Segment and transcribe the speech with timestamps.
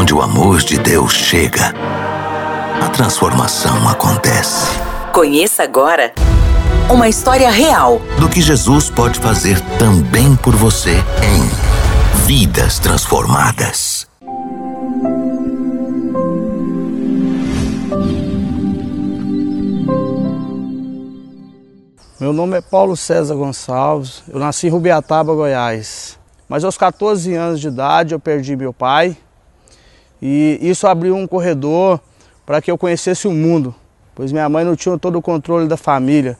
[0.00, 1.74] Onde o amor de Deus chega,
[2.82, 4.80] a transformação acontece.
[5.12, 6.14] Conheça agora
[6.90, 14.08] uma história real do que Jesus pode fazer também por você em Vidas Transformadas.
[22.18, 26.18] Meu nome é Paulo César Gonçalves, eu nasci em Rubiataba, Goiás.
[26.48, 29.14] Mas aos 14 anos de idade eu perdi meu pai
[30.20, 32.00] e isso abriu um corredor
[32.44, 33.74] para que eu conhecesse o mundo,
[34.14, 36.38] pois minha mãe não tinha todo o controle da família.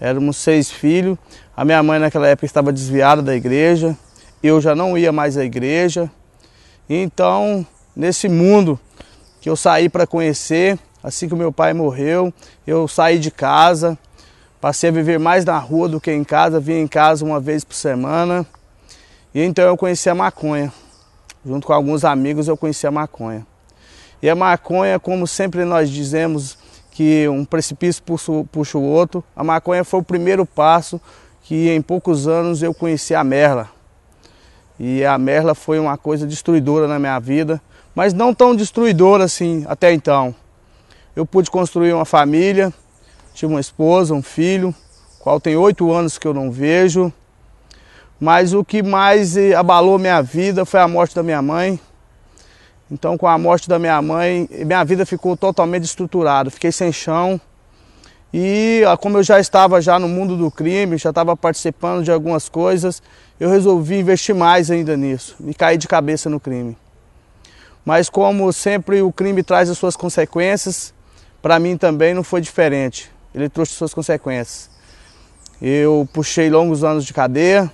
[0.00, 1.16] Éramos seis filhos,
[1.56, 3.96] a minha mãe naquela época estava desviada da igreja,
[4.42, 6.10] eu já não ia mais à igreja.
[6.88, 8.78] Então, nesse mundo
[9.40, 12.32] que eu saí para conhecer, assim que meu pai morreu,
[12.66, 13.98] eu saí de casa,
[14.64, 17.62] Passei a viver mais na rua do que em casa, vinha em casa uma vez
[17.62, 18.46] por semana.
[19.34, 20.72] E então eu conheci a maconha.
[21.44, 23.46] Junto com alguns amigos eu conheci a maconha.
[24.22, 26.56] E a maconha, como sempre nós dizemos
[26.90, 28.02] que um precipício
[28.50, 31.00] puxa, o outro, a maconha foi o primeiro passo
[31.42, 33.68] que em poucos anos eu conheci a merla.
[34.78, 37.60] E a merla foi uma coisa destruidora na minha vida,
[37.94, 40.34] mas não tão destruidora assim até então.
[41.14, 42.72] Eu pude construir uma família,
[43.34, 44.72] Tive uma esposa, um filho,
[45.18, 47.12] qual tem oito anos que eu não vejo.
[48.24, 51.78] Mas o que mais abalou minha vida foi a morte da minha mãe.
[52.90, 56.50] Então, com a morte da minha mãe, minha vida ficou totalmente estruturada.
[56.50, 57.38] Fiquei sem chão.
[58.32, 62.10] E ah, como eu já estava já no mundo do crime, já estava participando de
[62.10, 63.02] algumas coisas,
[63.38, 66.78] eu resolvi investir mais ainda nisso e cair de cabeça no crime.
[67.84, 70.94] Mas como sempre o crime traz as suas consequências,
[71.42, 74.70] para mim também não foi diferente ele trouxe suas consequências.
[75.60, 77.70] Eu puxei longos anos de cadeia.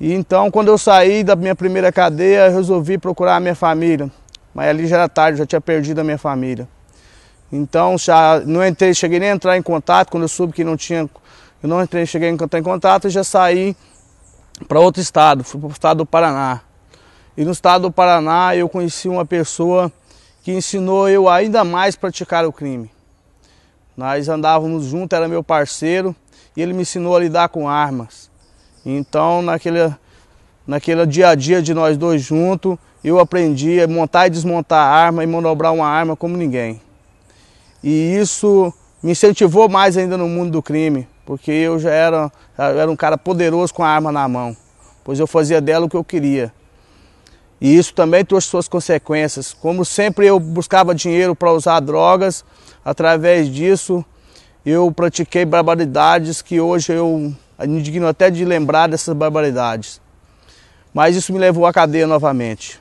[0.00, 4.10] E então, quando eu saí da minha primeira cadeia, eu resolvi procurar a minha família.
[4.54, 6.68] Mas ali já era tarde, já tinha perdido a minha família.
[7.50, 10.76] Então, já não entrei, cheguei nem a entrar em contato quando eu soube que não
[10.76, 11.08] tinha.
[11.62, 13.76] Eu não entrei, cheguei a entrar em contato e já saí
[14.66, 16.60] para outro estado, fui para o estado do Paraná.
[17.36, 19.92] E no estado do Paraná eu conheci uma pessoa
[20.42, 22.90] que ensinou eu ainda mais praticar o crime.
[23.96, 26.16] Nós andávamos juntos, era meu parceiro
[26.56, 28.30] e ele me ensinou a lidar com armas.
[28.84, 29.94] Então, naquele,
[30.66, 34.90] naquele dia a dia de nós dois juntos, eu aprendi a montar e desmontar a
[34.90, 36.80] arma e manobrar uma arma como ninguém.
[37.82, 38.72] E isso
[39.02, 42.96] me incentivou mais ainda no mundo do crime, porque eu já era, já era um
[42.96, 44.56] cara poderoso com a arma na mão,
[45.02, 46.52] pois eu fazia dela o que eu queria.
[47.60, 49.52] E isso também trouxe suas consequências.
[49.54, 52.44] Como sempre eu buscava dinheiro para usar drogas,
[52.84, 54.04] através disso
[54.66, 60.00] eu pratiquei barbaridades que hoje eu indigno até de lembrar dessas barbaridades.
[60.92, 62.80] Mas isso me levou à cadeia novamente.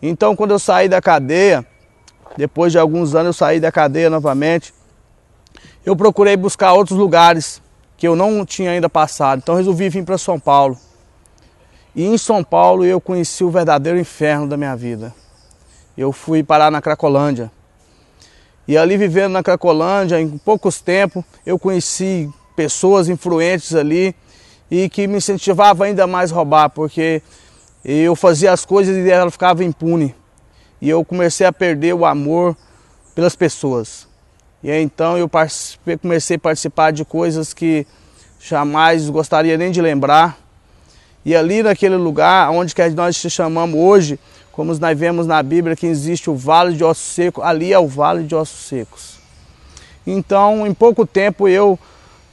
[0.00, 1.66] Então quando eu saí da cadeia,
[2.36, 4.74] depois de alguns anos eu saí da cadeia novamente,
[5.84, 7.60] eu procurei buscar outros lugares
[7.96, 9.38] que eu não tinha ainda passado.
[9.38, 10.76] Então resolvi vir para São Paulo.
[11.94, 15.14] E em São Paulo eu conheci o verdadeiro inferno da minha vida.
[15.96, 17.50] Eu fui parar na Cracolândia.
[18.66, 24.14] E ali vivendo na Cracolândia, em poucos tempos, eu conheci pessoas influentes ali
[24.70, 27.22] e que me incentivavam ainda mais a roubar, porque
[27.84, 30.14] eu fazia as coisas e ela ficava impune.
[30.80, 32.56] E eu comecei a perder o amor
[33.14, 34.08] pelas pessoas.
[34.62, 35.30] E aí, então eu
[36.00, 37.86] comecei a participar de coisas que
[38.40, 40.38] jamais gostaria nem de lembrar.
[41.24, 44.18] E ali naquele lugar onde que nós se chamamos hoje,
[44.50, 47.86] como nós vemos na Bíblia que existe o vale de ossos secos, ali é o
[47.86, 49.20] vale de ossos secos.
[50.06, 51.78] Então, em pouco tempo eu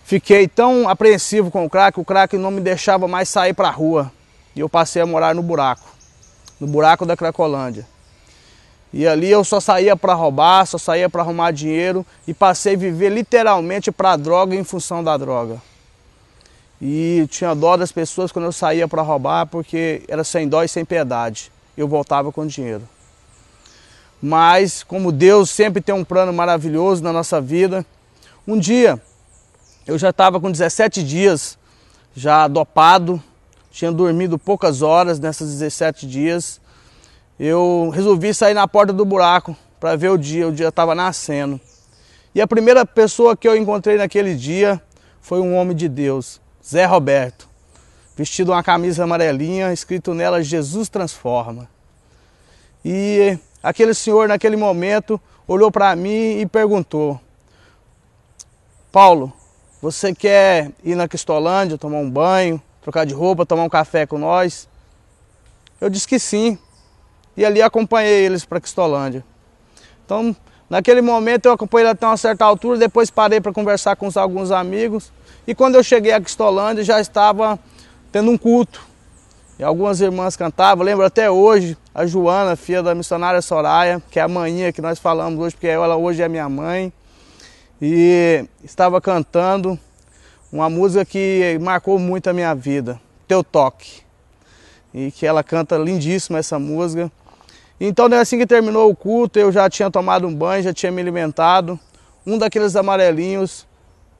[0.10, 3.72] fiquei tão apreensivo com o crack, o crack não me deixava mais sair para a
[3.72, 4.12] rua.
[4.56, 5.88] E eu passei a morar no buraco,
[6.60, 7.86] no buraco da Cracolândia.
[8.92, 12.78] E ali eu só saía para roubar, só saía para arrumar dinheiro e passei a
[12.78, 15.62] viver literalmente para a droga em função da droga.
[16.82, 20.68] E tinha dó das pessoas quando eu saía para roubar, porque era sem dó e
[20.68, 21.52] sem piedade.
[21.78, 22.82] Eu voltava com dinheiro.
[24.20, 27.86] Mas, como Deus sempre tem um plano maravilhoso na nossa vida,
[28.48, 29.00] um dia
[29.90, 31.58] eu já estava com 17 dias,
[32.16, 33.22] já dopado,
[33.72, 36.62] tinha dormido poucas horas nessas 17 dias.
[37.40, 41.60] Eu resolvi sair na porta do buraco para ver o dia, o dia estava nascendo.
[42.36, 44.80] E a primeira pessoa que eu encontrei naquele dia
[45.22, 46.40] foi um homem de Deus.
[46.64, 47.50] Zé Roberto,
[48.16, 51.68] vestido uma camisa amarelinha, escrito nela Jesus transforma.
[52.86, 57.20] E aquele senhor naquele momento olhou para mim e perguntou:
[58.92, 59.34] Paulo,
[59.82, 64.18] você quer ir na Cristolândia, tomar um banho, trocar de roupa, tomar um café com
[64.18, 64.68] nós?
[65.80, 66.58] Eu disse que sim.
[67.38, 69.24] e ali acompanhei eles para Cristolândia.
[70.06, 70.36] Então,
[70.70, 75.12] naquele momento eu acompanhei até uma certa altura, depois parei para conversar com alguns amigos
[75.48, 77.58] e quando eu cheguei a Cristolândia já estava
[78.12, 78.90] tendo um culto.
[79.58, 84.22] E algumas irmãs cantavam, lembro até hoje, a Joana, filha da missionária Soraya, que é
[84.22, 86.94] a manhinha que nós falamos hoje, porque ela hoje é minha mãe.
[87.82, 89.80] E estava cantando
[90.52, 94.02] uma música que marcou muito a minha vida, Teu Toque.
[94.94, 97.12] E que ela canta lindíssima essa música.
[97.80, 101.00] Então, assim que terminou o culto, eu já tinha tomado um banho, já tinha me
[101.02, 101.80] alimentado.
[102.26, 103.66] Um daqueles amarelinhos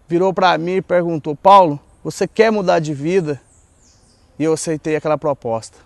[0.08, 3.42] virou para mim e perguntou: Paulo, você quer mudar de vida?
[4.38, 5.78] E eu aceitei aquela proposta.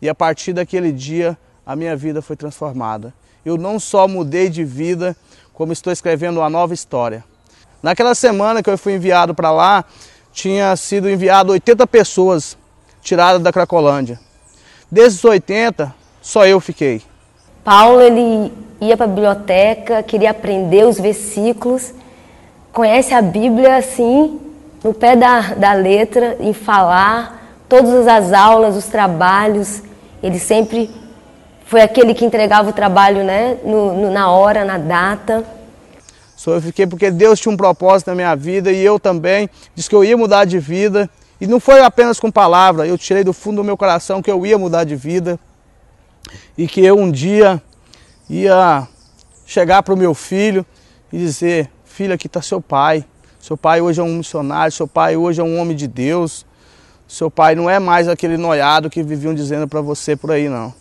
[0.00, 1.36] E a partir daquele dia,
[1.66, 3.12] a minha vida foi transformada.
[3.44, 5.14] Eu não só mudei de vida,
[5.60, 7.22] como estou escrevendo uma nova história.
[7.82, 9.84] Naquela semana que eu fui enviado para lá,
[10.32, 12.56] tinha sido enviado 80 pessoas
[13.02, 14.18] tiradas da Cracolândia.
[14.90, 17.02] Desses 80, só eu fiquei.
[17.62, 21.92] Paulo ele ia para a biblioteca, queria aprender os versículos,
[22.72, 24.40] conhece a Bíblia assim,
[24.82, 29.82] no pé da, da letra, em falar, todas as aulas, os trabalhos,
[30.22, 30.88] ele sempre
[31.70, 35.44] foi aquele que entregava o trabalho né, no, no, na hora, na data.
[36.36, 39.48] Só eu fiquei porque Deus tinha um propósito na minha vida e eu também.
[39.72, 41.08] Disse que eu ia mudar de vida.
[41.40, 44.44] E não foi apenas com palavra, eu tirei do fundo do meu coração que eu
[44.44, 45.38] ia mudar de vida.
[46.58, 47.62] E que eu um dia
[48.28, 48.88] ia
[49.46, 50.66] chegar para o meu filho
[51.12, 53.04] e dizer: Filho, aqui está seu pai.
[53.38, 56.44] Seu pai hoje é um missionário, seu pai hoje é um homem de Deus.
[57.06, 60.79] Seu pai não é mais aquele noiado que viviam dizendo para você por aí, não.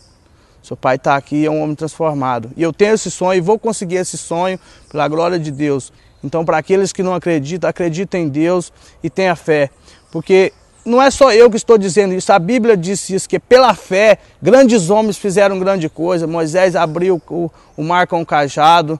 [0.61, 2.51] Seu pai está aqui, é um homem transformado.
[2.55, 4.59] E eu tenho esse sonho e vou conseguir esse sonho
[4.91, 5.91] pela glória de Deus.
[6.23, 8.73] Então, para aqueles que não acreditam, acreditem em Deus
[9.03, 9.69] e tenha fé.
[10.11, 10.51] Porque
[10.85, 14.17] não é só eu que estou dizendo isso, a Bíblia disse isso, que pela fé
[14.41, 16.25] grandes homens fizeram grande coisa.
[16.25, 18.99] Moisés abriu o, o mar com o cajado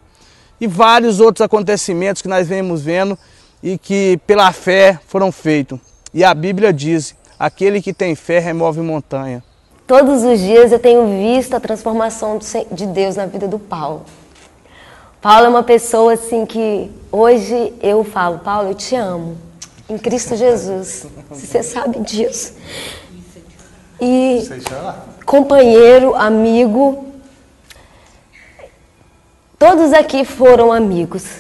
[0.62, 3.17] e vários outros acontecimentos que nós vemos vendo
[3.63, 5.79] e que pela fé foram feitos.
[6.13, 9.44] E a Bíblia diz: aquele que tem fé remove montanha.
[9.89, 12.38] Todos os dias eu tenho visto a transformação
[12.71, 14.06] de Deus na vida do Paulo.
[15.19, 19.36] Paulo é uma pessoa assim que hoje eu falo, Paulo, eu te amo.
[19.89, 21.07] Em Cristo Jesus.
[21.31, 22.53] Você sabe disso.
[24.00, 24.47] E
[25.25, 27.07] companheiro, amigo,
[29.57, 31.39] todos aqui foram amigos.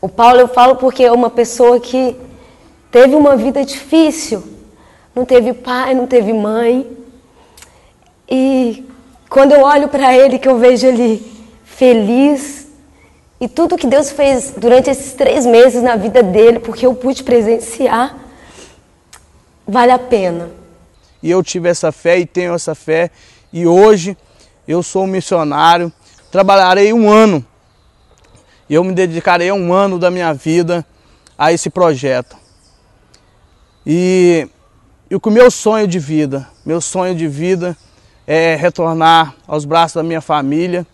[0.00, 2.14] O Paulo eu falo porque é uma pessoa que
[2.92, 4.44] teve uma vida difícil.
[5.16, 6.97] Não teve pai, não teve mãe
[8.30, 8.84] e
[9.28, 11.24] quando eu olho para ele, que eu vejo ele
[11.64, 12.66] feliz,
[13.40, 17.22] e tudo que Deus fez durante esses três meses na vida dele, porque eu pude
[17.22, 18.16] presenciar,
[19.66, 20.50] vale a pena.
[21.22, 23.10] E eu tive essa fé e tenho essa fé,
[23.52, 24.16] e hoje
[24.66, 25.92] eu sou um missionário,
[26.30, 27.44] trabalharei um ano,
[28.68, 30.84] eu me dedicarei um ano da minha vida
[31.38, 32.36] a esse projeto.
[33.86, 34.46] E,
[35.10, 37.76] e o meu sonho de vida, meu sonho de vida
[38.28, 40.86] é, retornar aos braços da minha família.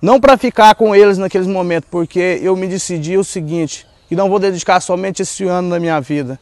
[0.00, 4.30] Não para ficar com eles naqueles momentos, porque eu me decidi o seguinte, que não
[4.30, 6.40] vou dedicar somente esse ano da minha vida,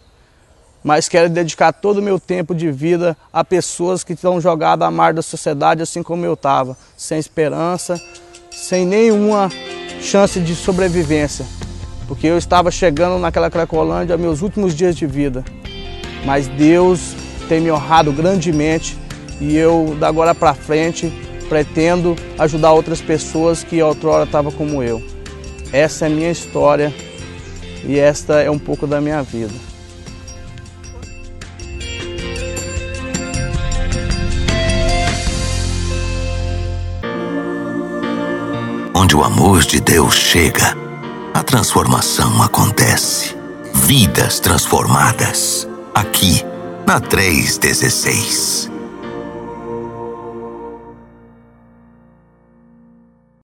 [0.84, 4.90] mas quero dedicar todo o meu tempo de vida a pessoas que estão jogadas à
[4.92, 8.00] mar da sociedade, assim como eu estava, sem esperança,
[8.52, 9.50] sem nenhuma
[10.00, 11.44] chance de sobrevivência,
[12.06, 15.44] porque eu estava chegando naquela Cracolândia meus últimos dias de vida.
[16.24, 17.14] Mas Deus
[17.48, 18.96] tem me honrado grandemente
[19.40, 21.12] e eu, da agora para frente,
[21.48, 25.02] pretendo ajudar outras pessoas que outrora estavam como eu.
[25.72, 26.92] Essa é a minha história
[27.84, 29.54] e esta é um pouco da minha vida.
[38.94, 40.76] Onde o amor de Deus chega,
[41.32, 43.36] a transformação acontece.
[43.72, 45.68] Vidas transformadas.
[45.94, 46.42] Aqui,
[46.86, 48.75] na 316.